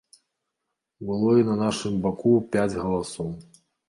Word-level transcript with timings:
Было 1.09 1.33
і 1.41 1.45
на 1.49 1.57
нашым 1.63 1.99
баку 2.05 2.31
пяць 2.57 2.79
галасоў. 2.81 3.29